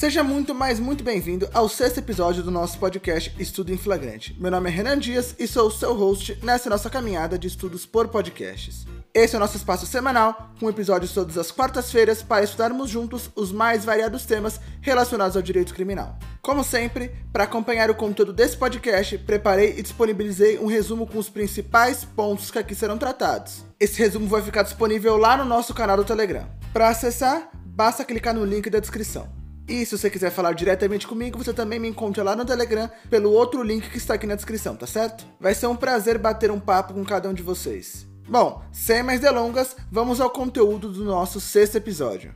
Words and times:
Seja 0.00 0.24
muito, 0.24 0.54
mais 0.54 0.80
muito 0.80 1.04
bem-vindo 1.04 1.46
ao 1.52 1.68
sexto 1.68 1.98
episódio 1.98 2.42
do 2.42 2.50
nosso 2.50 2.78
podcast 2.78 3.34
Estudo 3.38 3.70
em 3.70 3.76
Flagrante. 3.76 4.34
Meu 4.40 4.50
nome 4.50 4.70
é 4.70 4.72
Renan 4.72 4.98
Dias 4.98 5.34
e 5.38 5.46
sou 5.46 5.66
o 5.68 5.70
seu 5.70 5.92
host 5.92 6.38
nessa 6.42 6.70
nossa 6.70 6.88
caminhada 6.88 7.38
de 7.38 7.46
estudos 7.46 7.84
por 7.84 8.08
podcasts. 8.08 8.86
Esse 9.12 9.34
é 9.34 9.36
o 9.36 9.40
nosso 9.40 9.58
espaço 9.58 9.84
semanal, 9.84 10.52
com 10.58 10.70
episódios 10.70 11.12
todas 11.12 11.36
as 11.36 11.50
quartas-feiras 11.50 12.22
para 12.22 12.42
estudarmos 12.42 12.88
juntos 12.88 13.30
os 13.36 13.52
mais 13.52 13.84
variados 13.84 14.24
temas 14.24 14.58
relacionados 14.80 15.36
ao 15.36 15.42
direito 15.42 15.74
criminal. 15.74 16.18
Como 16.40 16.64
sempre, 16.64 17.14
para 17.30 17.44
acompanhar 17.44 17.90
o 17.90 17.94
conteúdo 17.94 18.32
desse 18.32 18.56
podcast, 18.56 19.18
preparei 19.18 19.74
e 19.76 19.82
disponibilizei 19.82 20.58
um 20.58 20.66
resumo 20.66 21.06
com 21.06 21.18
os 21.18 21.28
principais 21.28 22.06
pontos 22.06 22.50
que 22.50 22.58
aqui 22.58 22.74
serão 22.74 22.96
tratados. 22.96 23.66
Esse 23.78 23.98
resumo 23.98 24.26
vai 24.26 24.40
ficar 24.40 24.62
disponível 24.62 25.18
lá 25.18 25.36
no 25.36 25.44
nosso 25.44 25.74
canal 25.74 25.98
do 25.98 26.06
Telegram. 26.06 26.48
Para 26.72 26.88
acessar, 26.88 27.50
basta 27.66 28.02
clicar 28.02 28.32
no 28.32 28.46
link 28.46 28.70
da 28.70 28.80
descrição. 28.80 29.39
E 29.70 29.86
se 29.86 29.96
você 29.96 30.10
quiser 30.10 30.32
falar 30.32 30.52
diretamente 30.52 31.06
comigo, 31.06 31.38
você 31.38 31.54
também 31.54 31.78
me 31.78 31.86
encontra 31.86 32.24
lá 32.24 32.34
no 32.34 32.44
Telegram 32.44 32.90
pelo 33.08 33.30
outro 33.30 33.62
link 33.62 33.88
que 33.88 33.98
está 33.98 34.14
aqui 34.14 34.26
na 34.26 34.34
descrição, 34.34 34.74
tá 34.74 34.84
certo? 34.84 35.24
Vai 35.38 35.54
ser 35.54 35.68
um 35.68 35.76
prazer 35.76 36.18
bater 36.18 36.50
um 36.50 36.58
papo 36.58 36.92
com 36.92 37.04
cada 37.04 37.28
um 37.28 37.32
de 37.32 37.40
vocês. 37.40 38.04
Bom, 38.28 38.64
sem 38.72 39.04
mais 39.04 39.20
delongas, 39.20 39.76
vamos 39.88 40.20
ao 40.20 40.28
conteúdo 40.28 40.88
do 40.88 41.04
nosso 41.04 41.40
sexto 41.40 41.76
episódio. 41.76 42.34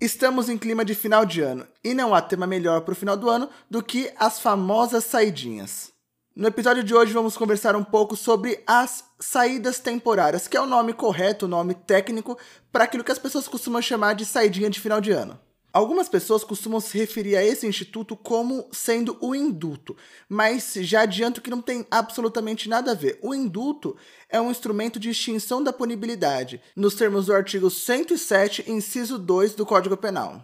Estamos 0.00 0.48
em 0.48 0.56
clima 0.56 0.82
de 0.82 0.94
final 0.94 1.26
de 1.26 1.42
ano 1.42 1.66
e 1.84 1.92
não 1.92 2.14
há 2.14 2.22
tema 2.22 2.46
melhor 2.46 2.80
para 2.80 2.92
o 2.92 2.96
final 2.96 3.14
do 3.14 3.28
ano 3.28 3.50
do 3.70 3.82
que 3.82 4.10
as 4.18 4.40
famosas 4.40 5.04
saidinhas. 5.04 5.92
No 6.34 6.48
episódio 6.48 6.82
de 6.82 6.94
hoje 6.94 7.12
vamos 7.12 7.36
conversar 7.36 7.76
um 7.76 7.84
pouco 7.84 8.16
sobre 8.16 8.62
as 8.66 9.04
saídas 9.20 9.78
temporárias, 9.78 10.48
que 10.48 10.56
é 10.56 10.60
o 10.60 10.66
nome 10.66 10.94
correto, 10.94 11.44
o 11.44 11.48
nome 11.48 11.74
técnico 11.74 12.38
para 12.72 12.84
aquilo 12.84 13.04
que 13.04 13.12
as 13.12 13.18
pessoas 13.18 13.46
costumam 13.46 13.82
chamar 13.82 14.14
de 14.14 14.24
saidinha 14.24 14.70
de 14.70 14.80
final 14.80 15.02
de 15.02 15.10
ano. 15.10 15.38
Algumas 15.72 16.08
pessoas 16.08 16.42
costumam 16.42 16.80
se 16.80 16.96
referir 16.96 17.36
a 17.36 17.44
esse 17.44 17.66
instituto 17.66 18.16
como 18.16 18.66
sendo 18.72 19.18
o 19.20 19.34
indulto, 19.34 19.94
mas 20.28 20.72
já 20.76 21.02
adianto 21.02 21.42
que 21.42 21.50
não 21.50 21.60
tem 21.60 21.86
absolutamente 21.90 22.68
nada 22.68 22.92
a 22.92 22.94
ver. 22.94 23.18
O 23.22 23.34
indulto 23.34 23.94
é 24.30 24.40
um 24.40 24.50
instrumento 24.50 24.98
de 24.98 25.10
extinção 25.10 25.62
da 25.62 25.72
punibilidade, 25.72 26.60
nos 26.74 26.94
termos 26.94 27.26
do 27.26 27.34
artigo 27.34 27.70
107, 27.70 28.70
inciso 28.70 29.18
2 29.18 29.54
do 29.54 29.66
Código 29.66 29.96
Penal. 29.96 30.42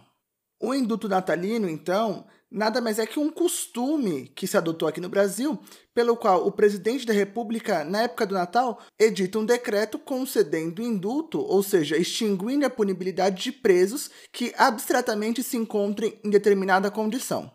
O 0.61 0.73
indulto 0.73 1.09
natalino, 1.09 1.67
então, 1.67 2.25
nada 2.55 2.79
mais 2.79 2.97
é 2.99 3.05
que 3.05 3.19
um 3.19 3.29
costume 3.29 4.29
que 4.29 4.47
se 4.47 4.55
adotou 4.55 4.87
aqui 4.87 5.01
no 5.01 5.09
Brasil, 5.09 5.59
pelo 5.93 6.15
qual 6.15 6.47
o 6.47 6.51
presidente 6.51 7.05
da 7.05 7.11
República, 7.11 7.83
na 7.83 8.03
época 8.03 8.25
do 8.25 8.33
Natal, 8.33 8.79
edita 8.97 9.37
um 9.37 9.45
decreto 9.45 9.99
concedendo 9.99 10.81
indulto, 10.81 11.39
ou 11.41 11.61
seja, 11.61 11.97
extinguindo 11.97 12.65
a 12.65 12.69
punibilidade 12.69 13.43
de 13.43 13.51
presos 13.51 14.09
que 14.31 14.53
abstratamente 14.57 15.43
se 15.43 15.57
encontrem 15.57 16.17
em 16.23 16.29
determinada 16.29 16.89
condição. 16.89 17.51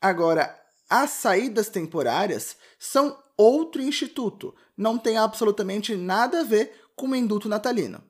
Agora, 0.00 0.56
as 0.88 1.10
saídas 1.10 1.68
temporárias 1.68 2.56
são 2.78 3.18
outro 3.36 3.82
instituto, 3.82 4.54
não 4.76 4.96
tem 4.96 5.18
absolutamente 5.18 5.96
nada 5.96 6.40
a 6.40 6.44
ver 6.44 6.72
com 6.94 7.08
o 7.08 7.16
indulto 7.16 7.48
natalino. 7.48 8.00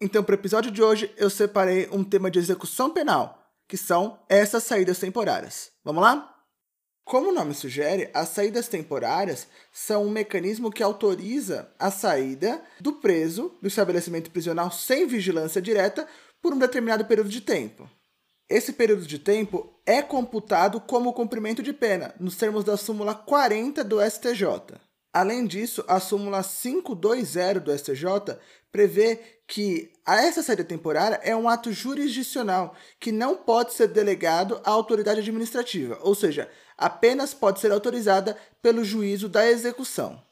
Então, 0.00 0.24
para 0.24 0.32
o 0.32 0.38
episódio 0.38 0.72
de 0.72 0.82
hoje, 0.82 1.12
eu 1.16 1.30
separei 1.30 1.88
um 1.92 2.02
tema 2.02 2.28
de 2.28 2.40
execução 2.40 2.90
penal 2.90 3.41
que 3.72 3.78
são 3.78 4.18
essas 4.28 4.64
saídas 4.64 4.98
temporárias. 4.98 5.70
Vamos 5.82 6.02
lá? 6.02 6.30
Como 7.06 7.30
o 7.30 7.32
nome 7.32 7.54
sugere, 7.54 8.10
as 8.12 8.28
saídas 8.28 8.68
temporárias 8.68 9.46
são 9.72 10.04
um 10.04 10.10
mecanismo 10.10 10.70
que 10.70 10.82
autoriza 10.82 11.72
a 11.78 11.90
saída 11.90 12.62
do 12.78 12.92
preso 12.92 13.56
do 13.62 13.68
estabelecimento 13.68 14.30
prisional 14.30 14.70
sem 14.70 15.06
vigilância 15.06 15.62
direta 15.62 16.06
por 16.42 16.52
um 16.52 16.58
determinado 16.58 17.06
período 17.06 17.30
de 17.30 17.40
tempo. 17.40 17.88
Esse 18.46 18.74
período 18.74 19.06
de 19.06 19.18
tempo 19.18 19.72
é 19.86 20.02
computado 20.02 20.78
como 20.78 21.14
cumprimento 21.14 21.62
de 21.62 21.72
pena, 21.72 22.14
nos 22.20 22.36
termos 22.36 22.64
da 22.64 22.76
súmula 22.76 23.14
40 23.14 23.82
do 23.82 24.02
STJ. 24.02 24.44
Além 25.12 25.46
disso, 25.46 25.84
a 25.86 26.00
súmula 26.00 26.42
520 26.42 27.60
do 27.60 27.76
STJ 27.76 28.38
prevê 28.70 29.20
que 29.46 29.92
essa 30.06 30.42
saída 30.42 30.64
temporária 30.64 31.20
é 31.22 31.36
um 31.36 31.48
ato 31.48 31.70
jurisdicional 31.70 32.74
que 32.98 33.12
não 33.12 33.36
pode 33.36 33.74
ser 33.74 33.88
delegado 33.88 34.58
à 34.64 34.70
autoridade 34.70 35.20
administrativa, 35.20 35.98
ou 36.00 36.14
seja, 36.14 36.48
apenas 36.78 37.34
pode 37.34 37.60
ser 37.60 37.70
autorizada 37.70 38.36
pelo 38.62 38.82
juízo 38.82 39.28
da 39.28 39.46
execução. 39.46 40.22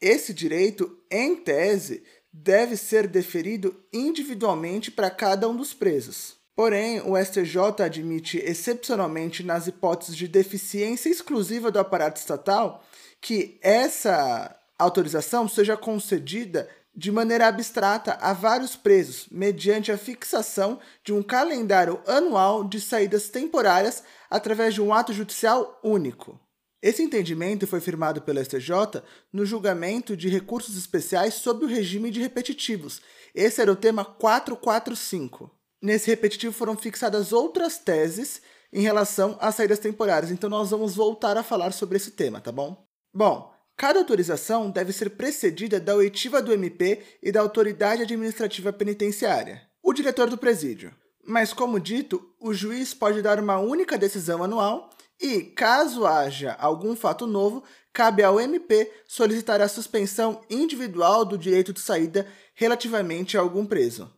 Esse 0.00 0.32
direito, 0.32 0.98
em 1.10 1.36
tese, 1.36 2.02
deve 2.32 2.76
ser 2.78 3.06
deferido 3.06 3.76
individualmente 3.92 4.90
para 4.90 5.10
cada 5.10 5.46
um 5.46 5.54
dos 5.54 5.74
presos. 5.74 6.40
Porém, 6.56 7.00
o 7.00 7.16
STJ 7.22 7.84
admite 7.84 8.38
excepcionalmente 8.38 9.42
nas 9.42 9.66
hipóteses 9.66 10.16
de 10.16 10.26
deficiência 10.26 11.10
exclusiva 11.10 11.70
do 11.70 11.78
aparato 11.78 12.18
estatal 12.18 12.82
que 13.20 13.58
essa 13.62 14.56
autorização 14.78 15.46
seja 15.46 15.76
concedida 15.76 16.68
de 16.94 17.12
maneira 17.12 17.46
abstrata 17.46 18.14
a 18.20 18.32
vários 18.32 18.74
presos, 18.74 19.26
mediante 19.30 19.92
a 19.92 19.98
fixação 19.98 20.80
de 21.04 21.12
um 21.12 21.22
calendário 21.22 22.00
anual 22.06 22.64
de 22.64 22.80
saídas 22.80 23.28
temporárias 23.28 24.02
através 24.28 24.74
de 24.74 24.82
um 24.82 24.92
ato 24.92 25.12
judicial 25.12 25.78
único. 25.82 26.38
Esse 26.82 27.02
entendimento 27.02 27.66
foi 27.66 27.80
firmado 27.80 28.22
pelo 28.22 28.42
STJ 28.42 29.02
no 29.32 29.44
julgamento 29.44 30.16
de 30.16 30.28
recursos 30.28 30.76
especiais 30.76 31.34
sob 31.34 31.64
o 31.64 31.68
regime 31.68 32.10
de 32.10 32.20
repetitivos. 32.20 33.02
Esse 33.34 33.60
era 33.60 33.70
o 33.70 33.76
tema 33.76 34.04
445. 34.04 35.50
Nesse 35.82 36.08
repetitivo 36.08 36.52
foram 36.52 36.76
fixadas 36.76 37.32
outras 37.32 37.78
teses 37.78 38.40
em 38.72 38.82
relação 38.82 39.36
às 39.40 39.54
saídas 39.54 39.78
temporárias, 39.78 40.30
então 40.30 40.48
nós 40.48 40.70
vamos 40.70 40.94
voltar 40.94 41.36
a 41.36 41.42
falar 41.42 41.72
sobre 41.72 41.96
esse 41.96 42.12
tema, 42.12 42.40
tá 42.40 42.52
bom? 42.52 42.89
Bom, 43.12 43.52
cada 43.76 43.98
autorização 43.98 44.70
deve 44.70 44.92
ser 44.92 45.10
precedida 45.10 45.80
da 45.80 45.94
oitiva 45.94 46.40
do 46.40 46.52
MP 46.52 47.02
e 47.22 47.32
da 47.32 47.40
autoridade 47.40 48.02
administrativa 48.02 48.72
penitenciária, 48.72 49.62
o 49.82 49.92
diretor 49.92 50.30
do 50.30 50.38
presídio. 50.38 50.94
Mas, 51.24 51.52
como 51.52 51.80
dito, 51.80 52.34
o 52.40 52.54
juiz 52.54 52.94
pode 52.94 53.20
dar 53.20 53.38
uma 53.38 53.58
única 53.58 53.98
decisão 53.98 54.42
anual 54.42 54.90
e, 55.20 55.42
caso 55.42 56.06
haja 56.06 56.56
algum 56.58 56.96
fato 56.96 57.26
novo, 57.26 57.62
cabe 57.92 58.22
ao 58.22 58.40
MP 58.40 58.90
solicitar 59.06 59.60
a 59.60 59.68
suspensão 59.68 60.40
individual 60.48 61.24
do 61.24 61.36
direito 61.36 61.72
de 61.72 61.80
saída 61.80 62.26
relativamente 62.54 63.36
a 63.36 63.40
algum 63.40 63.66
preso. 63.66 64.10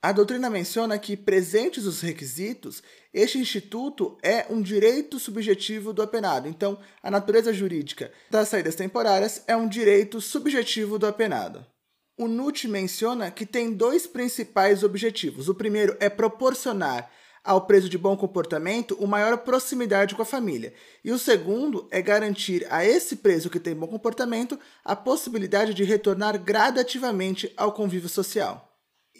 A 0.00 0.12
doutrina 0.12 0.48
menciona 0.48 0.96
que, 0.96 1.16
presentes 1.16 1.84
os 1.84 2.00
requisitos, 2.00 2.84
este 3.12 3.36
instituto 3.36 4.16
é 4.22 4.46
um 4.48 4.62
direito 4.62 5.18
subjetivo 5.18 5.92
do 5.92 6.00
apenado. 6.00 6.46
Então, 6.46 6.78
a 7.02 7.10
natureza 7.10 7.52
jurídica 7.52 8.12
das 8.30 8.48
saídas 8.48 8.76
temporárias 8.76 9.42
é 9.48 9.56
um 9.56 9.66
direito 9.66 10.20
subjetivo 10.20 11.00
do 11.00 11.06
apenado. 11.06 11.66
O 12.16 12.28
NUT 12.28 12.68
menciona 12.68 13.28
que 13.32 13.44
tem 13.44 13.72
dois 13.72 14.06
principais 14.06 14.84
objetivos. 14.84 15.48
O 15.48 15.54
primeiro 15.54 15.96
é 15.98 16.08
proporcionar 16.08 17.10
ao 17.42 17.66
preso 17.66 17.88
de 17.88 17.98
bom 17.98 18.16
comportamento 18.16 18.94
uma 19.00 19.18
maior 19.18 19.38
proximidade 19.38 20.14
com 20.14 20.22
a 20.22 20.24
família. 20.24 20.72
E 21.04 21.10
o 21.10 21.18
segundo 21.18 21.88
é 21.90 22.00
garantir 22.00 22.64
a 22.70 22.84
esse 22.84 23.16
preso 23.16 23.50
que 23.50 23.58
tem 23.58 23.74
bom 23.74 23.88
comportamento 23.88 24.56
a 24.84 24.94
possibilidade 24.94 25.74
de 25.74 25.82
retornar 25.82 26.38
gradativamente 26.40 27.52
ao 27.56 27.72
convívio 27.72 28.08
social. 28.08 28.67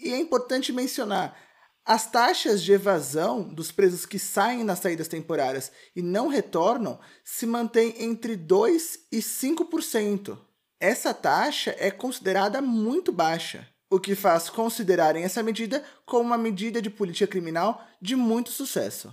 E 0.03 0.13
é 0.13 0.19
importante 0.19 0.73
mencionar, 0.73 1.37
as 1.85 2.11
taxas 2.11 2.63
de 2.63 2.73
evasão 2.73 3.43
dos 3.43 3.73
presos 3.73 4.05
que 4.05 4.19
saem 4.19 4.63
nas 4.63 4.79
saídas 4.79 5.09
temporárias 5.09 5.73
e 5.97 6.03
não 6.03 6.29
retornam 6.29 7.01
se 7.25 7.47
mantém 7.47 7.95
entre 7.99 8.37
2 8.37 9.07
e 9.11 9.21
5%. 9.21 10.39
Essa 10.79 11.15
taxa 11.15 11.75
é 11.79 11.91
considerada 11.91 12.61
muito 12.61 13.11
baixa, 13.11 13.67
o 13.91 13.99
que 13.99 14.15
faz 14.15 14.51
considerarem 14.51 15.25
essa 15.25 15.43
medida 15.43 15.83
como 16.05 16.25
uma 16.25 16.37
medida 16.37 16.83
de 16.83 16.91
política 16.91 17.27
criminal 17.27 17.83
de 18.03 18.15
muito 18.15 18.51
sucesso. 18.51 19.11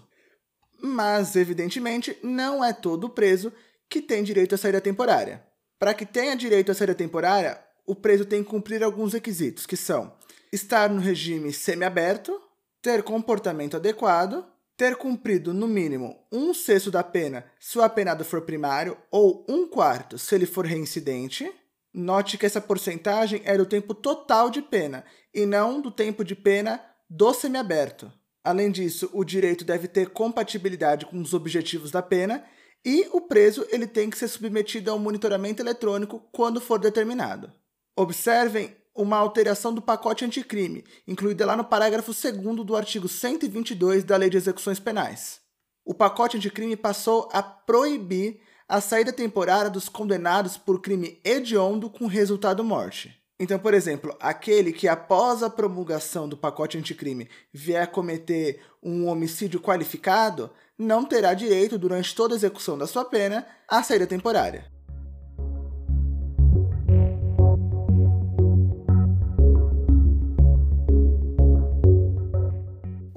Mas, 0.82 1.36
evidentemente, 1.38 2.18
não 2.22 2.64
é 2.64 2.74
todo 2.74 3.10
preso 3.10 3.54
que 3.90 4.02
tem 4.02 4.22
direito 4.22 4.54
à 4.54 4.58
saída 4.58 4.82
temporária. 4.82 5.42
Para 5.80 5.94
que 5.94 6.06
tenha 6.06 6.36
direito 6.36 6.72
à 6.72 6.76
saída 6.76 6.94
temporária, 6.94 7.58
o 7.86 7.96
preso 7.96 8.26
tem 8.26 8.44
que 8.44 8.50
cumprir 8.50 8.84
alguns 8.84 9.14
requisitos, 9.14 9.66
que 9.66 9.78
são 9.78 10.14
estar 10.56 10.90
no 10.90 11.00
regime 11.00 11.54
semiaberto, 11.54 12.42
ter 12.82 13.04
comportamento 13.04 13.78
adequado, 13.78 14.46
ter 14.78 14.96
cumprido 14.96 15.54
no 15.54 15.68
mínimo 15.68 16.20
um 16.32 16.54
sexto 16.54 16.92
da 16.92 17.04
pena 17.04 17.46
se 17.60 17.78
o 17.78 17.82
apenado 17.82 18.26
for 18.26 18.42
primário 18.42 18.98
ou 19.10 19.46
um 19.48 19.68
quarto 19.68 20.18
se 20.18 20.36
ele 20.36 20.46
for 20.46 20.66
reincidente. 20.66 21.52
Note 21.94 22.38
que 22.38 22.46
essa 22.46 22.60
porcentagem 22.60 23.42
é 23.46 23.58
do 23.58 23.66
tempo 23.66 23.94
total 23.94 24.50
de 24.50 24.62
pena 24.62 25.06
e 25.34 25.46
não 25.46 25.80
do 25.80 25.90
tempo 25.90 26.26
de 26.26 26.36
pena 26.36 26.84
do 27.10 27.34
semiaberto. 27.34 28.12
Além 28.44 28.70
disso, 28.70 29.10
o 29.14 29.24
direito 29.24 29.64
deve 29.64 29.88
ter 29.88 30.10
compatibilidade 30.10 31.06
com 31.06 31.20
os 31.22 31.34
objetivos 31.34 31.92
da 31.92 32.02
pena 32.02 32.44
e 32.86 33.08
o 33.12 33.22
preso 33.22 33.66
ele 33.72 33.88
tem 33.88 34.10
que 34.10 34.18
ser 34.18 34.28
submetido 34.28 34.92
a 34.92 34.94
um 34.94 35.00
monitoramento 35.00 35.62
eletrônico 35.62 36.22
quando 36.32 36.62
for 36.62 36.78
determinado. 36.78 37.52
Observem 37.98 38.76
uma 38.96 39.18
alteração 39.18 39.74
do 39.74 39.82
pacote 39.82 40.24
anticrime, 40.24 40.86
incluída 41.06 41.46
lá 41.46 41.58
no 41.58 41.66
parágrafo 41.66 42.14
2 42.14 42.66
do 42.66 42.76
artigo 42.76 43.10
122 43.10 44.04
da 44.04 44.16
Lei 44.16 44.30
de 44.30 44.38
Execuções 44.38 44.80
Penais. 44.80 45.42
O 45.84 45.94
pacote 45.94 46.38
anticrime 46.38 46.78
passou 46.78 47.30
a 47.34 47.44
proibir 47.44 48.40
a 48.68 48.80
saída 48.80 49.14
temporária 49.14 49.70
dos 49.70 49.90
condenados 49.90 50.58
por 50.58 50.82
crime 50.82 51.20
hediondo 51.24 51.90
com 51.90 52.08
resultado 52.08 52.64
morte. 52.64 53.22
Então, 53.40 53.60
por 53.60 53.74
exemplo, 53.74 54.16
aquele 54.20 54.72
que 54.72 54.88
após 54.88 55.44
a 55.44 55.50
promulgação 55.50 56.28
do 56.28 56.38
pacote 56.38 56.78
anticrime 56.78 57.30
vier 57.54 57.84
a 57.84 57.88
cometer 57.88 58.62
um 58.82 59.08
homicídio 59.08 59.60
qualificado, 59.60 60.50
não 60.78 61.04
terá 61.04 61.34
direito, 61.34 61.78
durante 61.78 62.16
toda 62.16 62.34
a 62.34 62.38
execução 62.38 62.78
da 62.78 62.88
sua 62.88 63.04
pena, 63.04 63.46
à 63.68 63.84
saída 63.84 64.08
temporária. 64.08 64.75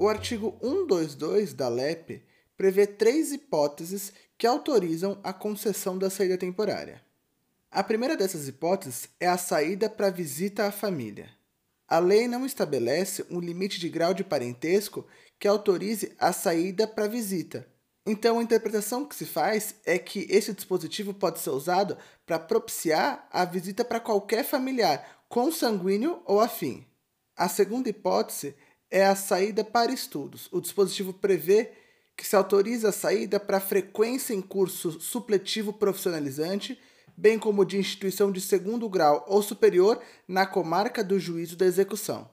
O 0.09 0.11
artigo 0.11 0.57
122 0.63 1.53
da 1.53 1.69
LEP 1.69 2.23
prevê 2.57 2.87
três 2.87 3.31
hipóteses 3.31 4.11
que 4.39 4.47
autorizam 4.47 5.19
a 5.23 5.31
concessão 5.31 5.99
da 5.99 6.09
saída 6.09 6.35
temporária. 6.35 6.99
A 7.69 7.83
primeira 7.83 8.17
dessas 8.17 8.47
hipóteses 8.47 9.07
é 9.19 9.27
a 9.27 9.37
saída 9.37 9.87
para 9.87 10.09
visita 10.09 10.65
à 10.65 10.71
família. 10.71 11.29
A 11.87 11.99
lei 11.99 12.27
não 12.27 12.43
estabelece 12.43 13.23
um 13.29 13.39
limite 13.39 13.79
de 13.79 13.87
grau 13.87 14.11
de 14.11 14.23
parentesco 14.23 15.05
que 15.37 15.47
autorize 15.47 16.11
a 16.17 16.33
saída 16.33 16.87
para 16.87 17.05
visita. 17.05 17.67
Então, 18.03 18.39
a 18.39 18.43
interpretação 18.43 19.05
que 19.05 19.15
se 19.15 19.27
faz 19.27 19.75
é 19.85 19.99
que 19.99 20.25
esse 20.27 20.51
dispositivo 20.53 21.13
pode 21.13 21.39
ser 21.39 21.51
usado 21.51 21.95
para 22.25 22.39
propiciar 22.39 23.29
a 23.31 23.45
visita 23.45 23.85
para 23.85 23.99
qualquer 23.99 24.43
familiar, 24.43 25.23
consanguíneo 25.29 26.19
ou 26.25 26.39
afim. 26.39 26.83
A 27.37 27.47
segunda 27.47 27.87
hipótese 27.87 28.55
é 28.89 29.05
a 29.05 29.15
saída 29.15 29.63
para 29.63 29.91
estudos. 29.91 30.47
O 30.51 30.59
dispositivo 30.59 31.13
prevê 31.13 31.71
que 32.15 32.25
se 32.25 32.35
autoriza 32.35 32.89
a 32.89 32.93
saída 32.93 33.39
para 33.39 33.59
frequência 33.59 34.33
em 34.33 34.41
curso 34.41 34.99
supletivo 34.99 35.71
profissionalizante 35.71 36.77
bem 37.19 37.37
como 37.37 37.65
de 37.65 37.77
instituição 37.77 38.31
de 38.31 38.39
segundo 38.39 38.87
grau 38.87 39.25
ou 39.27 39.43
superior 39.43 40.01
na 40.25 40.45
comarca 40.45 41.03
do 41.03 41.19
juízo 41.19 41.57
da 41.57 41.65
execução. 41.65 42.29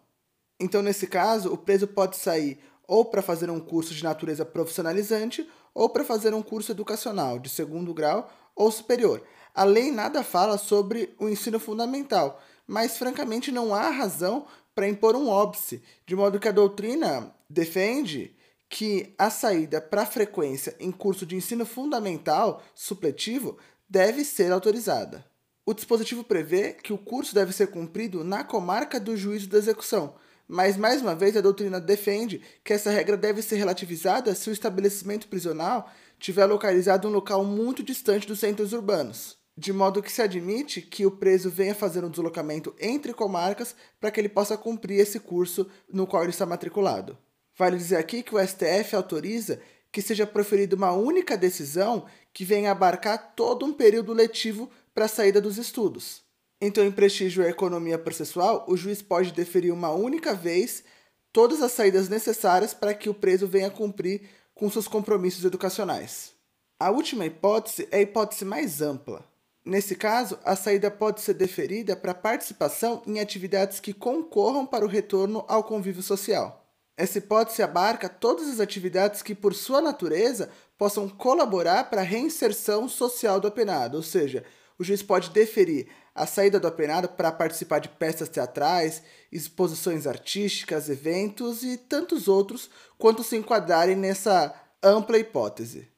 Então, 0.60 0.80
nesse 0.80 1.08
caso, 1.08 1.52
o 1.52 1.58
preso 1.58 1.88
pode 1.88 2.16
sair 2.16 2.60
ou 2.86 3.04
para 3.04 3.20
fazer 3.20 3.50
um 3.50 3.58
curso 3.58 3.92
de 3.92 4.04
natureza 4.04 4.44
profissionalizante 4.44 5.48
ou 5.74 5.88
para 5.90 6.04
fazer 6.04 6.32
um 6.32 6.40
curso 6.40 6.70
educacional 6.70 7.40
de 7.40 7.48
segundo 7.48 7.92
grau 7.92 8.30
ou 8.54 8.70
superior. 8.70 9.24
A 9.52 9.64
lei 9.64 9.90
nada 9.90 10.22
fala 10.22 10.56
sobre 10.56 11.12
o 11.18 11.28
ensino 11.28 11.58
fundamental, 11.58 12.40
mas 12.64 12.96
francamente 12.96 13.50
não 13.50 13.74
há 13.74 13.90
razão 13.90 14.46
para 14.76 14.86
impor 14.86 15.16
um 15.16 15.26
óbice, 15.26 15.82
de 16.06 16.14
modo 16.14 16.38
que 16.38 16.46
a 16.46 16.52
doutrina 16.52 17.34
defende 17.48 18.36
que 18.68 19.14
a 19.16 19.30
saída 19.30 19.80
para 19.80 20.04
frequência 20.04 20.76
em 20.78 20.92
curso 20.92 21.24
de 21.24 21.34
ensino 21.34 21.64
fundamental 21.64 22.62
supletivo 22.74 23.56
deve 23.88 24.22
ser 24.22 24.52
autorizada. 24.52 25.24
O 25.64 25.72
dispositivo 25.72 26.22
prevê 26.22 26.74
que 26.74 26.92
o 26.92 26.98
curso 26.98 27.34
deve 27.34 27.54
ser 27.54 27.68
cumprido 27.68 28.22
na 28.22 28.44
comarca 28.44 29.00
do 29.00 29.16
juízo 29.16 29.48
da 29.48 29.56
execução, 29.56 30.14
mas 30.46 30.76
mais 30.76 31.00
uma 31.00 31.14
vez 31.14 31.34
a 31.38 31.40
doutrina 31.40 31.80
defende 31.80 32.42
que 32.62 32.74
essa 32.74 32.90
regra 32.90 33.16
deve 33.16 33.40
ser 33.40 33.56
relativizada 33.56 34.34
se 34.34 34.50
o 34.50 34.52
estabelecimento 34.52 35.26
prisional 35.26 35.90
tiver 36.18 36.44
localizado 36.44 37.08
em 37.08 37.10
um 37.10 37.14
local 37.14 37.42
muito 37.44 37.82
distante 37.82 38.26
dos 38.26 38.40
centros 38.40 38.74
urbanos, 38.74 39.35
de 39.56 39.72
modo 39.72 40.02
que 40.02 40.12
se 40.12 40.20
admite 40.20 40.82
que 40.82 41.06
o 41.06 41.10
preso 41.10 41.48
venha 41.48 41.74
fazer 41.74 42.04
um 42.04 42.10
deslocamento 42.10 42.74
entre 42.78 43.14
comarcas 43.14 43.74
para 43.98 44.10
que 44.10 44.20
ele 44.20 44.28
possa 44.28 44.56
cumprir 44.56 45.00
esse 45.00 45.18
curso 45.18 45.66
no 45.90 46.06
qual 46.06 46.22
ele 46.22 46.30
está 46.30 46.44
matriculado. 46.44 47.16
Vale 47.56 47.78
dizer 47.78 47.96
aqui 47.96 48.22
que 48.22 48.34
o 48.34 48.46
STF 48.46 48.94
autoriza 48.94 49.60
que 49.90 50.02
seja 50.02 50.26
proferida 50.26 50.76
uma 50.76 50.92
única 50.92 51.38
decisão 51.38 52.04
que 52.32 52.44
venha 52.44 52.70
abarcar 52.70 53.34
todo 53.34 53.64
um 53.64 53.72
período 53.72 54.12
letivo 54.12 54.70
para 54.92 55.06
a 55.06 55.08
saída 55.08 55.40
dos 55.40 55.56
estudos. 55.56 56.22
Então, 56.60 56.84
em 56.84 56.92
prestígio 56.92 57.42
à 57.42 57.48
economia 57.48 57.98
processual, 57.98 58.66
o 58.68 58.76
juiz 58.76 59.00
pode 59.00 59.32
deferir 59.32 59.72
uma 59.72 59.90
única 59.90 60.34
vez 60.34 60.84
todas 61.32 61.62
as 61.62 61.72
saídas 61.72 62.10
necessárias 62.10 62.74
para 62.74 62.94
que 62.94 63.08
o 63.08 63.14
preso 63.14 63.46
venha 63.46 63.70
cumprir 63.70 64.28
com 64.54 64.70
seus 64.70 64.86
compromissos 64.88 65.44
educacionais. 65.44 66.32
A 66.78 66.90
última 66.90 67.24
hipótese 67.24 67.88
é 67.90 67.98
a 67.98 68.02
hipótese 68.02 68.44
mais 68.44 68.82
ampla. 68.82 69.24
Nesse 69.66 69.96
caso, 69.96 70.38
a 70.44 70.54
saída 70.54 70.88
pode 70.92 71.20
ser 71.20 71.34
deferida 71.34 71.96
para 71.96 72.14
participação 72.14 73.02
em 73.04 73.18
atividades 73.18 73.80
que 73.80 73.92
concorram 73.92 74.64
para 74.64 74.84
o 74.84 74.88
retorno 74.88 75.44
ao 75.48 75.64
convívio 75.64 76.04
social. 76.04 76.64
Essa 76.96 77.18
hipótese 77.18 77.64
abarca 77.64 78.08
todas 78.08 78.48
as 78.48 78.60
atividades 78.60 79.22
que, 79.22 79.34
por 79.34 79.52
sua 79.52 79.80
natureza, 79.80 80.50
possam 80.78 81.08
colaborar 81.08 81.90
para 81.90 82.02
a 82.02 82.04
reinserção 82.04 82.88
social 82.88 83.40
do 83.40 83.48
apenado, 83.48 83.96
ou 83.96 84.04
seja, 84.04 84.44
o 84.78 84.84
juiz 84.84 85.02
pode 85.02 85.30
deferir 85.30 85.88
a 86.14 86.26
saída 86.26 86.60
do 86.60 86.68
apenado 86.68 87.08
para 87.08 87.32
participar 87.32 87.80
de 87.80 87.88
peças 87.88 88.28
teatrais, 88.28 89.02
exposições 89.32 90.06
artísticas, 90.06 90.88
eventos 90.88 91.64
e 91.64 91.76
tantos 91.76 92.28
outros 92.28 92.70
quanto 92.96 93.24
se 93.24 93.36
enquadrarem 93.36 93.96
nessa 93.96 94.54
ampla 94.80 95.18
hipótese. 95.18 95.88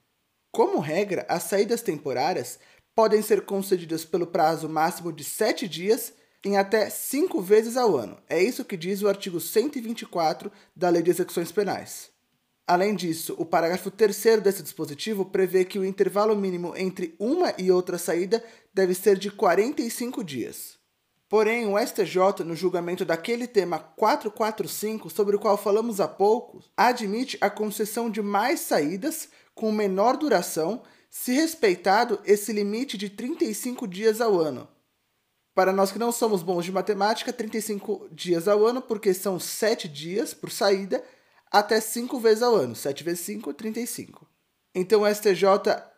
Como 0.50 0.80
regra, 0.80 1.26
as 1.28 1.42
saídas 1.42 1.82
temporárias 1.82 2.58
podem 2.98 3.22
ser 3.22 3.42
concedidas 3.42 4.04
pelo 4.04 4.26
prazo 4.26 4.68
máximo 4.68 5.12
de 5.12 5.22
sete 5.22 5.68
dias 5.68 6.12
em 6.44 6.56
até 6.56 6.90
cinco 6.90 7.40
vezes 7.40 7.76
ao 7.76 7.96
ano. 7.96 8.18
É 8.28 8.42
isso 8.42 8.64
que 8.64 8.76
diz 8.76 9.02
o 9.02 9.08
artigo 9.08 9.38
124 9.38 10.50
da 10.74 10.88
Lei 10.88 11.00
de 11.00 11.08
Execuções 11.08 11.52
Penais. 11.52 12.10
Além 12.66 12.96
disso, 12.96 13.36
o 13.38 13.46
parágrafo 13.46 13.88
3 13.88 14.40
desse 14.42 14.64
dispositivo 14.64 15.24
prevê 15.24 15.64
que 15.64 15.78
o 15.78 15.84
intervalo 15.84 16.34
mínimo 16.34 16.74
entre 16.76 17.14
uma 17.20 17.54
e 17.56 17.70
outra 17.70 17.98
saída 17.98 18.42
deve 18.74 18.94
ser 18.94 19.16
de 19.16 19.30
45 19.30 20.24
dias. 20.24 20.76
Porém, 21.28 21.72
o 21.72 21.78
STJ, 21.78 22.42
no 22.44 22.56
julgamento 22.56 23.04
daquele 23.04 23.46
tema 23.46 23.78
445, 23.78 25.08
sobre 25.08 25.36
o 25.36 25.38
qual 25.38 25.56
falamos 25.56 26.00
há 26.00 26.08
pouco, 26.08 26.64
admite 26.76 27.38
a 27.40 27.49
concessão 27.49 28.11
de 28.11 28.20
mais 28.20 28.58
saídas 28.58 29.28
com 29.54 29.70
menor 29.70 30.16
duração, 30.16 30.82
se 31.10 31.32
respeitado 31.32 32.20
esse 32.24 32.52
limite 32.52 32.98
de 32.98 33.08
35 33.08 33.86
dias 33.86 34.20
ao 34.20 34.38
ano. 34.38 34.68
Para 35.54 35.72
nós 35.72 35.90
que 35.90 35.98
não 35.98 36.12
somos 36.12 36.42
bons 36.42 36.64
de 36.64 36.72
matemática, 36.72 37.32
35 37.32 38.08
dias 38.12 38.46
ao 38.46 38.64
ano, 38.64 38.80
porque 38.80 39.12
são 39.12 39.40
7 39.40 39.88
dias 39.88 40.32
por 40.32 40.50
saída 40.50 41.02
até 41.50 41.80
5 41.80 42.20
vezes 42.20 42.42
ao 42.42 42.54
ano. 42.54 42.76
7 42.76 43.02
vezes 43.02 43.20
5, 43.20 43.52
35. 43.54 44.26
Então 44.74 45.02
o 45.02 45.12
STJ 45.12 45.44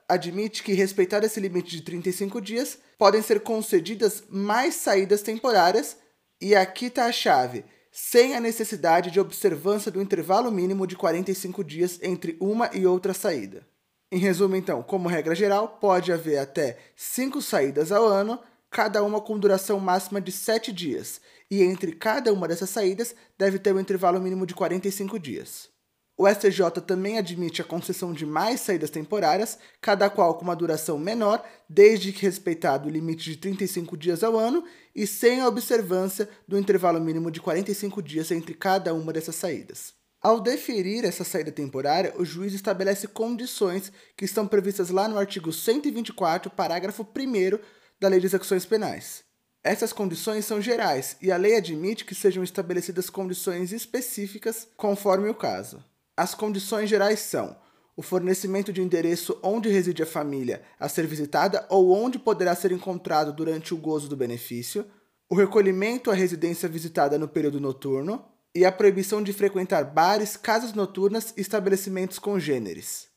admite 0.09 0.63
que, 0.63 0.73
respeitado 0.73 1.27
esse 1.27 1.39
limite 1.39 1.71
de 1.71 1.83
35 1.83 2.41
dias, 2.41 2.79
podem 2.99 3.23
ser 3.23 3.41
concedidas 3.41 4.25
mais 4.29 4.75
saídas 4.77 5.23
temporárias, 5.23 5.97
e 6.41 6.55
aqui 6.55 6.87
está 6.87 7.05
a 7.05 7.13
chave, 7.13 7.65
sem 7.93 8.35
a 8.35 8.41
necessidade 8.41 9.11
de 9.11 9.21
observância 9.21 9.91
do 9.91 10.01
intervalo 10.01 10.51
mínimo 10.51 10.87
de 10.87 10.97
45 10.97 11.63
dias 11.63 11.99
entre 12.03 12.37
uma 12.41 12.71
e 12.73 12.87
outra 12.87 13.13
saída. 13.13 13.67
Em 14.13 14.19
resumo, 14.19 14.57
então, 14.57 14.83
como 14.83 15.09
regra 15.09 15.37
geral, 15.37 15.79
pode 15.81 16.13
haver 16.13 16.39
até 16.39 16.79
5 16.97 17.41
saídas 17.41 17.93
ao 17.93 18.05
ano, 18.05 18.41
cada 18.69 19.05
uma 19.05 19.21
com 19.21 19.39
duração 19.39 19.79
máxima 19.79 20.21
de 20.21 20.33
7 20.33 20.73
dias, 20.73 21.21
e 21.49 21.63
entre 21.63 21.93
cada 21.93 22.33
uma 22.33 22.49
dessas 22.49 22.71
saídas 22.71 23.15
deve 23.39 23.61
ter 23.61 23.73
um 23.73 23.79
intervalo 23.79 24.21
mínimo 24.21 24.45
de 24.47 24.55
45 24.55 25.17
dias. 25.17 25.69
O 26.17 26.29
STJ 26.29 26.83
também 26.85 27.19
admite 27.19 27.63
a 27.63 27.65
concessão 27.65 28.13
de 28.13 28.27
mais 28.27 28.61
saídas 28.61 28.91
temporárias, 28.91 29.59
cada 29.81 30.11
qual 30.11 30.35
com 30.35 30.43
uma 30.43 30.57
duração 30.57 30.99
menor, 30.99 31.43
desde 31.69 32.13
que 32.13 32.27
respeitado 32.27 32.89
o 32.89 32.93
limite 32.93 33.31
de 33.31 33.37
35 33.37 33.97
dias 33.97 34.25
ao 34.25 34.37
ano 34.37 34.65
e 34.95 35.07
sem 35.07 35.41
a 35.41 35.49
observância 35.49 36.29
do 36.47 36.59
intervalo 36.59 37.01
mínimo 37.01 37.31
de 37.31 37.41
45 37.41 38.03
dias 38.03 38.31
entre 38.33 38.55
cada 38.55 38.93
uma 38.93 39.13
dessas 39.13 39.37
saídas. 39.37 40.00
Ao 40.23 40.39
deferir 40.39 41.07
essa 41.07 41.25
saída 41.25 41.51
temporária, 41.51 42.13
o 42.19 42.27
juiz 42.27 42.53
estabelece 42.53 43.09
condições 43.09 43.91
que 44.15 44.27
estão 44.27 44.47
previstas 44.47 44.91
lá 44.91 45.09
no 45.09 45.17
artigo 45.17 45.51
124, 45.51 46.51
parágrafo 46.51 47.03
1 47.03 47.59
da 47.99 48.07
Lei 48.07 48.21
de 48.21 48.27
Execuções 48.27 48.67
Penais. 48.67 49.25
Essas 49.65 49.95
condições 49.95 50.45
são 50.45 50.61
gerais 50.61 51.17
e 51.23 51.33
a 51.33 51.39
lei 51.39 51.57
admite 51.57 52.05
que 52.05 52.15
sejam 52.15 52.45
estabelecidas 52.45 53.09
condições 53.09 53.73
específicas 53.73 54.69
conforme 54.77 55.31
o 55.31 55.35
caso. 55.35 55.83
As 56.15 56.35
condições 56.35 56.91
gerais 56.91 57.21
são 57.21 57.57
o 57.97 58.03
fornecimento 58.03 58.75
de 58.75 58.83
endereço 58.83 59.39
onde 59.43 59.71
reside 59.71 60.03
a 60.03 60.07
família 60.07 60.61
a 60.79 60.87
ser 60.87 61.07
visitada 61.07 61.67
ou 61.71 61.93
onde 61.93 62.19
poderá 62.19 62.55
ser 62.55 62.73
encontrado 62.73 63.33
durante 63.33 63.73
o 63.73 63.79
gozo 63.79 64.07
do 64.07 64.17
benefício, 64.17 64.85
o 65.31 65.35
recolhimento 65.35 66.11
à 66.11 66.15
residência 66.15 66.69
visitada 66.69 67.19
no 67.19 67.27
período 67.27 67.59
noturno 67.59 68.23
e 68.55 68.65
a 68.65 68.73
proibição 68.73 69.23
de 69.23 69.33
frequentar 69.33 69.85
bares, 69.85 70.37
casas 70.37 70.73
noturnas 70.73 71.33
e 71.37 71.41
estabelecimentos 71.41 72.19
congêneres. 72.19 73.09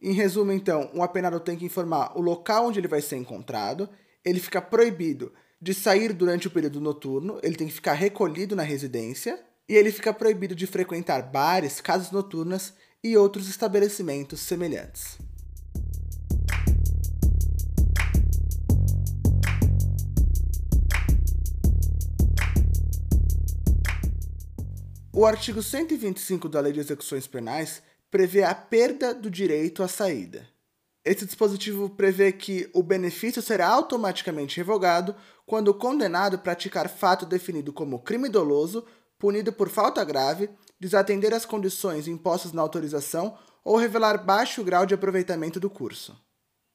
Em 0.00 0.12
resumo, 0.12 0.52
então, 0.52 0.90
o 0.94 1.02
apenado 1.02 1.38
tem 1.40 1.56
que 1.56 1.64
informar 1.64 2.16
o 2.16 2.20
local 2.20 2.66
onde 2.66 2.80
ele 2.80 2.88
vai 2.88 3.00
ser 3.00 3.16
encontrado, 3.16 3.88
ele 4.24 4.40
fica 4.40 4.60
proibido 4.60 5.32
de 5.60 5.72
sair 5.72 6.12
durante 6.12 6.48
o 6.48 6.50
período 6.50 6.80
noturno, 6.80 7.38
ele 7.42 7.54
tem 7.54 7.68
que 7.68 7.72
ficar 7.72 7.92
recolhido 7.92 8.56
na 8.56 8.64
residência 8.64 9.40
e 9.68 9.74
ele 9.74 9.92
fica 9.92 10.12
proibido 10.12 10.54
de 10.54 10.66
frequentar 10.66 11.22
bares, 11.30 11.80
casas 11.80 12.10
noturnas 12.10 12.74
e 13.02 13.16
outros 13.16 13.48
estabelecimentos 13.48 14.40
semelhantes. 14.40 15.18
O 25.14 25.26
artigo 25.26 25.62
125 25.62 26.48
da 26.48 26.58
Lei 26.58 26.72
de 26.72 26.80
Execuções 26.80 27.26
Penais 27.26 27.82
prevê 28.10 28.44
a 28.44 28.54
perda 28.54 29.12
do 29.12 29.30
direito 29.30 29.82
à 29.82 29.88
saída. 29.88 30.48
Esse 31.04 31.26
dispositivo 31.26 31.90
prevê 31.90 32.32
que 32.32 32.70
o 32.72 32.82
benefício 32.82 33.42
será 33.42 33.68
automaticamente 33.68 34.56
revogado 34.56 35.14
quando 35.44 35.68
o 35.68 35.74
condenado 35.74 36.38
praticar 36.38 36.88
fato 36.88 37.26
definido 37.26 37.74
como 37.74 37.98
crime 37.98 38.26
doloso, 38.30 38.86
punido 39.18 39.52
por 39.52 39.68
falta 39.68 40.02
grave, 40.02 40.48
desatender 40.80 41.34
as 41.34 41.44
condições 41.44 42.08
impostas 42.08 42.54
na 42.54 42.62
autorização 42.62 43.36
ou 43.62 43.76
revelar 43.76 44.16
baixo 44.24 44.64
grau 44.64 44.86
de 44.86 44.94
aproveitamento 44.94 45.60
do 45.60 45.68
curso. 45.68 46.18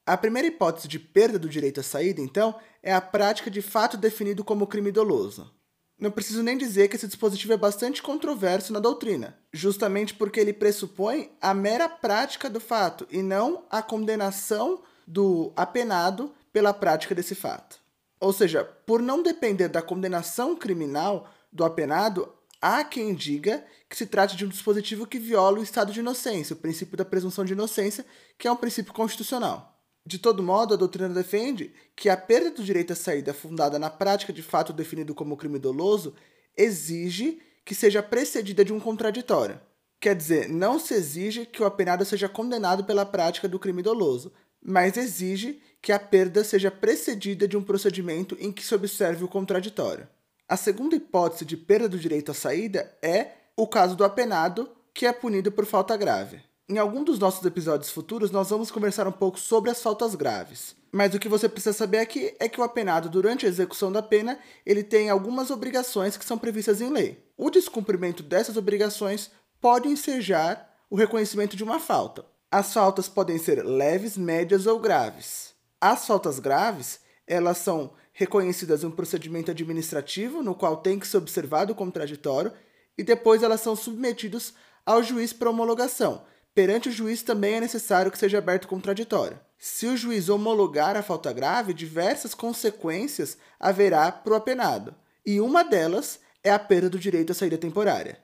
A 0.06 0.16
primeira 0.16 0.46
hipótese 0.46 0.86
de 0.86 1.00
perda 1.00 1.40
do 1.40 1.48
direito 1.48 1.80
à 1.80 1.82
saída, 1.82 2.20
então, 2.20 2.54
é 2.84 2.94
a 2.94 3.00
prática 3.00 3.50
de 3.50 3.60
fato 3.60 3.96
definido 3.96 4.44
como 4.44 4.68
crime 4.68 4.92
doloso. 4.92 5.57
Não 5.98 6.12
preciso 6.12 6.44
nem 6.44 6.56
dizer 6.56 6.86
que 6.88 6.94
esse 6.94 7.08
dispositivo 7.08 7.52
é 7.52 7.56
bastante 7.56 8.00
controverso 8.00 8.72
na 8.72 8.78
doutrina, 8.78 9.36
justamente 9.52 10.14
porque 10.14 10.38
ele 10.38 10.52
pressupõe 10.52 11.32
a 11.40 11.52
mera 11.52 11.88
prática 11.88 12.48
do 12.48 12.60
fato 12.60 13.06
e 13.10 13.20
não 13.20 13.64
a 13.68 13.82
condenação 13.82 14.80
do 15.04 15.52
apenado 15.56 16.32
pela 16.52 16.72
prática 16.72 17.16
desse 17.16 17.34
fato. 17.34 17.80
Ou 18.20 18.32
seja, 18.32 18.64
por 18.64 19.02
não 19.02 19.22
depender 19.22 19.68
da 19.68 19.82
condenação 19.82 20.54
criminal 20.54 21.28
do 21.52 21.64
apenado, 21.64 22.32
há 22.62 22.84
quem 22.84 23.12
diga 23.12 23.64
que 23.88 23.96
se 23.96 24.06
trata 24.06 24.36
de 24.36 24.44
um 24.44 24.48
dispositivo 24.48 25.06
que 25.06 25.18
viola 25.18 25.58
o 25.58 25.62
estado 25.62 25.92
de 25.92 25.98
inocência, 25.98 26.54
o 26.54 26.58
princípio 26.58 26.96
da 26.96 27.04
presunção 27.04 27.44
de 27.44 27.54
inocência, 27.54 28.06
que 28.36 28.46
é 28.46 28.52
um 28.52 28.56
princípio 28.56 28.92
constitucional. 28.92 29.77
De 30.04 30.18
todo 30.18 30.42
modo, 30.42 30.74
a 30.74 30.76
doutrina 30.76 31.08
defende 31.08 31.72
que 31.94 32.08
a 32.08 32.16
perda 32.16 32.50
do 32.50 32.64
direito 32.64 32.92
à 32.92 32.96
saída 32.96 33.34
fundada 33.34 33.78
na 33.78 33.90
prática 33.90 34.32
de 34.32 34.42
fato 34.42 34.72
definido 34.72 35.14
como 35.14 35.36
crime 35.36 35.58
doloso 35.58 36.14
exige 36.56 37.40
que 37.64 37.74
seja 37.74 38.02
precedida 38.02 38.64
de 38.64 38.72
um 38.72 38.80
contraditório. 38.80 39.60
Quer 40.00 40.14
dizer, 40.14 40.48
não 40.48 40.78
se 40.78 40.94
exige 40.94 41.44
que 41.44 41.62
o 41.62 41.66
apenado 41.66 42.04
seja 42.04 42.28
condenado 42.28 42.84
pela 42.84 43.04
prática 43.04 43.48
do 43.48 43.58
crime 43.58 43.82
doloso, 43.82 44.32
mas 44.62 44.96
exige 44.96 45.60
que 45.82 45.92
a 45.92 45.98
perda 45.98 46.42
seja 46.42 46.70
precedida 46.70 47.46
de 47.46 47.56
um 47.56 47.62
procedimento 47.62 48.36
em 48.40 48.50
que 48.52 48.64
se 48.64 48.74
observe 48.74 49.24
o 49.24 49.28
contraditório. 49.28 50.08
A 50.48 50.56
segunda 50.56 50.96
hipótese 50.96 51.44
de 51.44 51.56
perda 51.56 51.88
do 51.88 51.98
direito 51.98 52.30
à 52.30 52.34
saída 52.34 52.96
é 53.02 53.32
o 53.56 53.66
caso 53.66 53.94
do 53.96 54.04
apenado, 54.04 54.70
que 54.94 55.04
é 55.04 55.12
punido 55.12 55.52
por 55.52 55.66
falta 55.66 55.96
grave. 55.96 56.40
Em 56.70 56.76
algum 56.76 57.02
dos 57.02 57.18
nossos 57.18 57.42
episódios 57.46 57.90
futuros, 57.90 58.30
nós 58.30 58.50
vamos 58.50 58.70
conversar 58.70 59.08
um 59.08 59.12
pouco 59.12 59.40
sobre 59.40 59.70
as 59.70 59.82
faltas 59.82 60.14
graves. 60.14 60.76
Mas 60.92 61.14
o 61.14 61.18
que 61.18 61.28
você 61.28 61.48
precisa 61.48 61.72
saber 61.72 61.96
aqui 61.96 62.36
é 62.38 62.46
que 62.46 62.60
o 62.60 62.62
apenado, 62.62 63.08
durante 63.08 63.46
a 63.46 63.48
execução 63.48 63.90
da 63.90 64.02
pena, 64.02 64.38
ele 64.66 64.82
tem 64.82 65.08
algumas 65.08 65.50
obrigações 65.50 66.14
que 66.18 66.24
são 66.26 66.36
previstas 66.36 66.82
em 66.82 66.90
lei. 66.90 67.24
O 67.38 67.48
descumprimento 67.48 68.22
dessas 68.22 68.58
obrigações 68.58 69.30
pode 69.62 69.88
ensejar 69.88 70.76
o 70.90 70.96
reconhecimento 70.96 71.56
de 71.56 71.64
uma 71.64 71.80
falta. 71.80 72.26
As 72.50 72.74
faltas 72.74 73.08
podem 73.08 73.38
ser 73.38 73.64
leves, 73.64 74.18
médias 74.18 74.66
ou 74.66 74.78
graves. 74.78 75.54
As 75.80 76.06
faltas 76.06 76.38
graves, 76.38 77.00
elas 77.26 77.56
são 77.56 77.94
reconhecidas 78.12 78.84
em 78.84 78.88
um 78.88 78.90
procedimento 78.90 79.50
administrativo 79.50 80.42
no 80.42 80.54
qual 80.54 80.76
tem 80.76 80.98
que 80.98 81.08
ser 81.08 81.16
observado 81.16 81.72
o 81.72 81.76
contraditório 81.76 82.52
e 82.98 83.02
depois 83.02 83.42
elas 83.42 83.62
são 83.62 83.74
submetidas 83.74 84.52
ao 84.84 85.02
juiz 85.02 85.32
para 85.32 85.48
homologação 85.48 86.24
Perante 86.58 86.88
o 86.88 86.92
juiz 86.92 87.22
também 87.22 87.54
é 87.54 87.60
necessário 87.60 88.10
que 88.10 88.18
seja 88.18 88.38
aberto 88.38 88.66
contraditório. 88.66 89.38
Se 89.56 89.86
o 89.86 89.96
juiz 89.96 90.28
homologar 90.28 90.96
a 90.96 91.04
falta 91.04 91.32
grave, 91.32 91.72
diversas 91.72 92.34
consequências 92.34 93.38
haverá 93.60 94.10
para 94.10 94.32
o 94.32 94.34
apenado, 94.34 94.92
e 95.24 95.40
uma 95.40 95.62
delas 95.62 96.18
é 96.42 96.50
a 96.50 96.58
perda 96.58 96.90
do 96.90 96.98
direito 96.98 97.30
à 97.30 97.34
saída 97.36 97.56
temporária. 97.56 98.18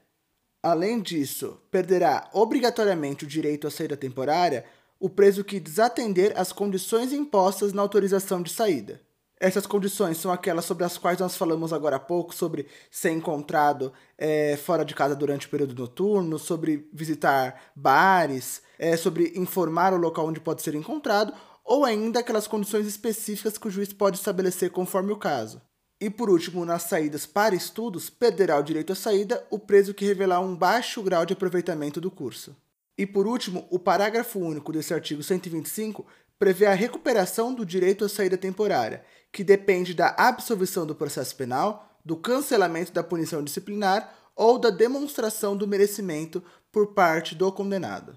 Além 0.61 1.01
disso, 1.01 1.61
perderá 1.71 2.29
obrigatoriamente 2.33 3.23
o 3.23 3.29
direito 3.29 3.69
à 3.69 3.71
saída 3.71 3.97
temporária 3.97 4.65
o 4.99 5.09
preso 5.09 5.45
que 5.45 5.61
desatender 5.61 6.33
as 6.35 6.53
condições 6.53 7.13
impostas 7.13 7.73
na 7.73 7.83
autorização 7.83 8.43
de 8.43 8.51
saída. 8.51 9.01
Essas 9.41 9.67
condições 9.67 10.17
são 10.19 10.33
aquelas 10.33 10.65
sobre 10.65 10.85
as 10.85 10.97
quais 10.97 11.19
nós 11.19 11.37
falamos 11.37 11.73
agora 11.73 11.97
há 11.97 12.01
pouco, 12.01 12.35
sobre 12.35 12.67
ser 12.91 13.11
encontrado 13.11 13.93
é, 14.17 14.57
fora 14.57 14.85
de 14.85 14.95
casa 14.95 15.17
durante 15.17 15.47
o 15.47 15.51
período 15.51 15.75
noturno, 15.75 16.39
sobre 16.39 16.89
visitar 16.93 17.73
bares, 17.75 18.63
é, 18.79 18.97
sobre 18.97 19.33
informar 19.37 19.93
o 19.93 19.99
local 19.99 20.27
onde 20.27 20.41
pode 20.41 20.63
ser 20.63 20.75
encontrado, 20.75 21.33
ou 21.65 21.85
ainda 21.85 22.21
aquelas 22.21 22.47
condições 22.47 22.87
específicas 22.87 23.59
que 23.59 23.67
o 23.67 23.71
juiz 23.71 23.93
pode 23.93 24.19
estabelecer 24.19 24.71
conforme 24.71 25.13
o 25.13 25.17
caso. 25.17 25.61
E 26.01 26.11
por 26.11 26.29
último, 26.29 26.65
nas 26.65 26.83
saídas 26.83 27.25
para 27.25 27.55
estudos, 27.55 28.11
perderá 28.11 28.59
o 28.59 28.63
direito 28.63 28.93
à 28.93 28.97
saída 28.97 29.45
o 29.51 29.59
preso 29.59 29.95
que 29.95 30.05
revelar 30.05 30.41
um 30.41 30.55
baixo 30.55 31.03
grau 31.03 31.25
de 31.25 31.33
aproveitamento 31.33 32.01
do 32.01 32.11
curso. 32.11 32.55
E 32.97 33.07
por 33.07 33.27
último, 33.27 33.67
o 33.71 33.79
parágrafo 33.79 34.39
único 34.39 34.73
desse 34.73 34.95
artigo 34.95 35.23
125 35.23 36.07
prevê 36.39 36.67
a 36.67 36.75
recuperação 36.75 37.55
do 37.55 37.65
direito 37.65 38.05
à 38.05 38.09
saída 38.09 38.37
temporária, 38.37 39.05
que 39.35 39.43
depende 39.43 39.95
da 39.95 40.15
absolvição 40.17 40.87
do 40.87 40.95
processo 40.95 41.35
penal, 41.35 41.99
do 42.05 42.17
cancelamento 42.17 42.93
da 42.93 43.03
punição 43.03 43.43
disciplinar 43.43 44.15
ou 44.37 44.61
da 44.61 44.71
demonstração 44.71 45.57
do 45.57 45.67
merecimento 45.67 46.41
por 46.71 46.95
parte 46.95 47.35
do 47.35 47.51
condenado. 47.51 48.17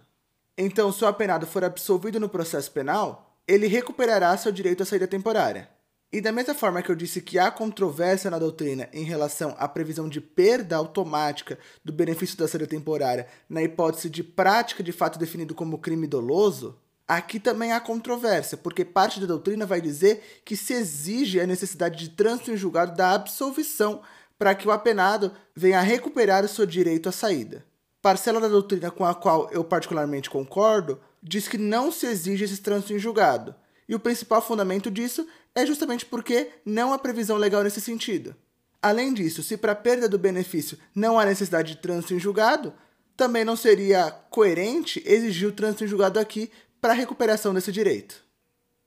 Então, 0.55 0.91
se 0.91 1.03
o 1.03 1.07
apenado 1.07 1.47
for 1.47 1.63
absolvido 1.63 2.19
no 2.19 2.29
processo 2.29 2.71
penal, 2.71 3.35
ele 3.47 3.65
recuperará 3.65 4.37
seu 4.37 4.51
direito 4.51 4.83
à 4.83 4.85
saída 4.85 5.07
temporária. 5.07 5.67
E 6.13 6.21
da 6.21 6.31
mesma 6.31 6.53
forma 6.53 6.83
que 6.83 6.91
eu 6.91 6.95
disse 6.95 7.19
que 7.19 7.39
há 7.39 7.49
controvérsia 7.49 8.29
na 8.29 8.37
doutrina 8.37 8.87
em 8.93 9.03
relação 9.03 9.55
à 9.57 9.67
previsão 9.67 10.07
de 10.07 10.21
perda 10.21 10.75
automática 10.75 11.57
do 11.83 11.91
benefício 11.91 12.37
da 12.37 12.47
saída 12.47 12.67
temporária 12.67 13.27
na 13.49 13.63
hipótese 13.63 14.07
de 14.07 14.23
prática 14.23 14.83
de 14.83 14.91
fato 14.91 15.17
definido 15.17 15.55
como 15.55 15.79
crime 15.79 16.05
doloso, 16.05 16.77
Aqui 17.07 17.39
também 17.39 17.71
há 17.71 17.79
controvérsia, 17.79 18.57
porque 18.57 18.83
parte 18.83 19.19
da 19.21 19.25
doutrina 19.25 19.65
vai 19.65 19.79
dizer 19.79 20.41
que 20.43 20.57
se 20.57 20.73
exige 20.73 21.39
a 21.39 21.47
necessidade 21.47 21.97
de 21.97 22.09
trânsito 22.09 22.51
em 22.51 22.57
julgado 22.57 22.97
da 22.97 23.13
absolvição 23.13 24.01
para 24.37 24.53
que 24.53 24.67
o 24.67 24.71
apenado 24.71 25.31
venha 25.55 25.79
a 25.79 25.83
recuperar 25.83 26.43
o 26.43 26.49
seu 26.49 26.65
direito 26.65 27.07
à 27.07 27.11
saída. 27.11 27.65
Parcela 28.01 28.41
da 28.41 28.49
doutrina 28.49 28.91
com 28.91 29.05
a 29.05 29.15
qual 29.15 29.49
eu 29.51 29.63
particularmente 29.63 30.29
concordo 30.29 30.99
diz 31.23 31.47
que 31.47 31.57
não 31.57 31.91
se 31.91 32.05
exige 32.05 32.43
esse 32.43 32.57
trânsito 32.57 32.93
em 32.93 32.99
julgado. 32.99 33.55
E 33.87 33.95
o 33.95 33.99
principal 33.99 34.41
fundamento 34.41 34.91
disso 34.91 35.25
é 35.55 35.65
justamente 35.65 36.05
porque 36.05 36.49
não 36.65 36.91
há 36.91 36.99
previsão 36.99 37.37
legal 37.37 37.63
nesse 37.63 37.79
sentido. 37.79 38.35
Além 38.81 39.13
disso, 39.13 39.41
se 39.41 39.57
para 39.57 39.71
a 39.71 39.75
perda 39.75 40.07
do 40.07 40.19
benefício 40.19 40.77
não 40.93 41.17
há 41.17 41.25
necessidade 41.25 41.73
de 41.73 41.81
trânsito 41.81 42.13
em 42.13 42.19
julgado, 42.19 42.73
também 43.15 43.43
não 43.43 43.55
seria 43.55 44.11
coerente 44.29 45.01
exigir 45.05 45.49
o 45.49 45.51
trânsito 45.51 45.83
em 45.83 45.87
julgado 45.87 46.19
aqui 46.19 46.51
para 46.81 46.93
a 46.93 46.95
recuperação 46.95 47.53
desse 47.53 47.71
direito. 47.71 48.23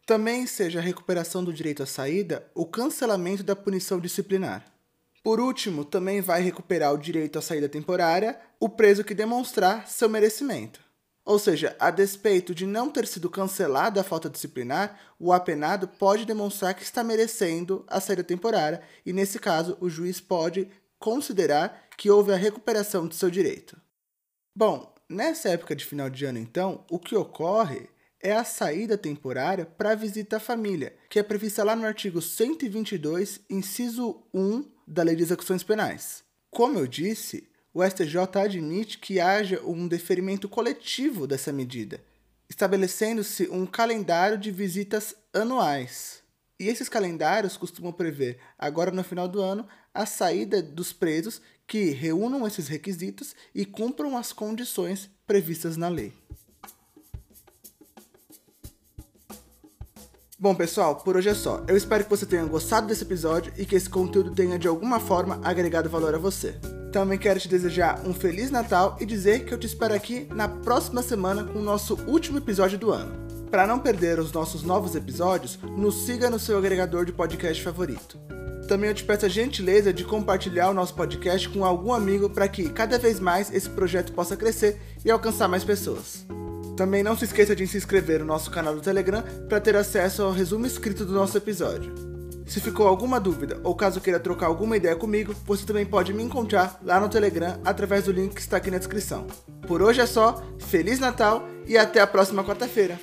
Também 0.07 0.47
seja 0.47 0.79
a 0.79 0.83
recuperação 0.83 1.45
do 1.45 1.53
direito 1.53 1.83
à 1.83 1.87
saída 1.87 2.51
o 2.55 2.67
cancelamento 2.67 3.43
da 3.43 3.55
punição 3.55 4.01
disciplinar. 4.01 4.65
Por 5.23 5.39
último, 5.39 5.85
também 5.85 6.21
vai 6.21 6.41
recuperar 6.41 6.93
o 6.95 6.99
direito 6.99 7.39
à 7.39 7.43
saída 7.43 7.69
temporária 7.69 8.41
o 8.59 8.69
preso 8.69 9.05
que 9.05 9.15
demonstrar 9.15 9.87
seu 9.87 10.09
merecimento. 10.09 10.81
Ou 11.25 11.39
seja, 11.39 11.77
a 11.79 11.91
despeito 11.91 12.55
de 12.55 12.67
não 12.67 12.91
ter 12.91 13.07
sido 13.07 13.29
cancelada 13.29 14.01
a 14.01 14.05
falta 14.05 14.31
disciplinar, 14.31 14.99
o 15.19 15.33
apenado 15.33 15.87
pode 15.87 16.25
demonstrar 16.25 16.75
que 16.75 16.83
está 16.83 17.05
merecendo 17.05 17.85
a 17.87 18.01
saída 18.01 18.25
temporária 18.25 18.83
e, 19.05 19.13
nesse 19.13 19.39
caso, 19.39 19.77
o 19.81 19.89
juiz 19.89 20.21
pode 20.21 20.69
considerar 20.99 21.89
que 21.97 22.11
houve 22.11 22.33
a 22.33 22.37
recuperação 22.37 23.07
de 23.07 23.15
seu 23.15 23.31
direito. 23.31 23.81
Bom, 24.57 24.93
Nessa 25.11 25.49
época 25.49 25.75
de 25.75 25.85
final 25.85 26.09
de 26.09 26.25
ano, 26.25 26.39
então, 26.39 26.85
o 26.89 26.97
que 26.97 27.17
ocorre 27.17 27.89
é 28.23 28.31
a 28.33 28.45
saída 28.45 28.97
temporária 28.97 29.67
para 29.67 29.97
visita 29.97 30.37
à 30.37 30.41
família, 30.41 30.95
que 31.09 31.19
é 31.19 31.23
prevista 31.25 31.65
lá 31.65 31.75
no 31.75 31.85
artigo 31.85 32.23
122, 32.23 33.41
inciso 33.51 34.23
1 34.33 34.65
da 34.87 35.03
Lei 35.03 35.17
de 35.17 35.25
Execuções 35.25 35.65
Penais. 35.65 36.23
Como 36.49 36.79
eu 36.79 36.87
disse, 36.87 37.49
o 37.75 37.85
STJ 37.85 38.19
admite 38.37 38.99
que 38.99 39.19
haja 39.19 39.61
um 39.65 39.89
deferimento 39.89 40.49
coletivo 40.49 41.27
dessa 41.27 41.53
medida, 41.53 42.01
estabelecendo-se 42.49 43.49
um 43.51 43.67
calendário 43.67 44.39
de 44.39 44.53
visitas 44.53 45.17
anuais. 45.35 46.23
E 46.57 46.69
esses 46.69 46.89
calendários 46.89 47.57
costumam 47.57 47.93
prever, 47.93 48.39
agora 48.57 48.93
no 48.93 49.03
final 49.03 49.27
do 49.27 49.43
ano, 49.43 49.67
a 49.93 50.07
saída 50.07 50.63
dos 50.63 50.93
presos 50.93 51.43
que 51.71 51.91
reúnam 51.91 52.45
esses 52.49 52.67
requisitos 52.67 53.33
e 53.55 53.65
cumpram 53.65 54.19
as 54.19 54.33
condições 54.33 55.09
previstas 55.25 55.77
na 55.77 55.87
lei. 55.87 56.13
Bom, 60.37 60.53
pessoal, 60.53 60.97
por 60.97 61.17
hoje 61.17 61.29
é 61.29 61.35
só. 61.35 61.63
Eu 61.69 61.77
espero 61.77 62.03
que 62.03 62.11
você 62.11 62.27
tenha 62.27 62.45
gostado 62.45 62.89
desse 62.89 63.05
episódio 63.05 63.53
e 63.57 63.65
que 63.65 63.77
esse 63.77 63.89
conteúdo 63.89 64.35
tenha 64.35 64.59
de 64.59 64.67
alguma 64.67 64.99
forma 64.99 65.41
agregado 65.45 65.89
valor 65.89 66.13
a 66.13 66.19
você. 66.19 66.59
Também 66.93 67.17
quero 67.17 67.39
te 67.39 67.47
desejar 67.47 68.05
um 68.05 68.13
feliz 68.13 68.51
Natal 68.51 68.97
e 68.99 69.07
dizer 69.07 69.45
que 69.45 69.55
eu 69.55 69.59
te 69.59 69.69
espero 69.69 69.95
aqui 69.95 70.27
na 70.35 70.49
próxima 70.49 71.05
semana 71.05 71.45
com 71.45 71.61
o 71.61 71.63
nosso 71.63 71.95
último 72.09 72.39
episódio 72.39 72.81
do 72.81 72.91
ano. 72.91 73.15
Para 73.49 73.65
não 73.65 73.79
perder 73.79 74.19
os 74.19 74.33
nossos 74.33 74.65
novos 74.65 74.97
episódios, 74.97 75.57
nos 75.77 76.05
siga 76.05 76.29
no 76.29 76.39
seu 76.41 76.59
agregador 76.59 77.05
de 77.05 77.13
podcast 77.13 77.63
favorito. 77.63 78.19
Também 78.71 78.89
eu 78.89 78.95
te 78.95 79.03
peço 79.03 79.27
a 79.27 79.29
gentileza 79.29 79.93
de 79.93 80.05
compartilhar 80.05 80.71
o 80.71 80.73
nosso 80.73 80.95
podcast 80.95 81.49
com 81.49 81.65
algum 81.65 81.93
amigo 81.93 82.31
para 82.31 82.47
que 82.47 82.69
cada 82.69 83.01
vez 83.01 83.19
mais 83.19 83.53
esse 83.53 83.69
projeto 83.69 84.13
possa 84.13 84.37
crescer 84.37 84.81
e 85.05 85.11
alcançar 85.11 85.49
mais 85.49 85.65
pessoas. 85.65 86.25
Também 86.77 87.03
não 87.03 87.17
se 87.17 87.25
esqueça 87.25 87.57
de 87.57 87.67
se 87.67 87.79
inscrever 87.79 88.21
no 88.21 88.27
nosso 88.27 88.49
canal 88.49 88.73
do 88.73 88.81
Telegram 88.81 89.25
para 89.49 89.59
ter 89.59 89.75
acesso 89.75 90.23
ao 90.23 90.31
resumo 90.31 90.67
escrito 90.67 91.05
do 91.05 91.13
nosso 91.13 91.37
episódio. 91.37 91.93
Se 92.47 92.61
ficou 92.61 92.87
alguma 92.87 93.19
dúvida 93.19 93.59
ou 93.65 93.75
caso 93.75 94.01
queira 94.01 94.21
trocar 94.21 94.47
alguma 94.47 94.77
ideia 94.77 94.95
comigo, 94.95 95.35
você 95.45 95.67
também 95.67 95.85
pode 95.85 96.15
me 96.15 96.23
encontrar 96.23 96.79
lá 96.85 97.01
no 97.01 97.09
Telegram 97.09 97.61
através 97.65 98.05
do 98.05 98.13
link 98.13 98.37
que 98.37 98.41
está 98.41 98.59
aqui 98.59 98.71
na 98.71 98.79
descrição. 98.79 99.27
Por 99.67 99.83
hoje 99.83 100.01
é 100.01 100.07
só, 100.07 100.41
Feliz 100.61 101.01
Natal 101.01 101.45
e 101.67 101.77
até 101.77 102.01
a 102.01 102.07
próxima 102.07 102.45
quarta-feira! 102.45 103.01